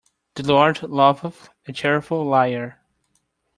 The 0.33 0.41
Lord 0.41 0.81
loveth 0.81 1.49
a 1.67 1.71
cheerful 1.73 2.25
liar. 2.25 2.81